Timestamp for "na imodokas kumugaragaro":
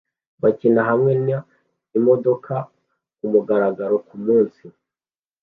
1.27-3.95